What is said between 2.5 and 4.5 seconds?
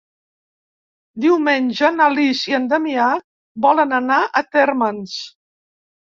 i en Damià volen anar a